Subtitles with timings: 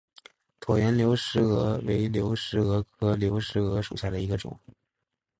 [0.59, 4.59] 椭圆流石蛾为流石蛾科流石蛾属下的一个种。